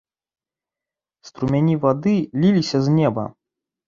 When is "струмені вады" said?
1.29-2.13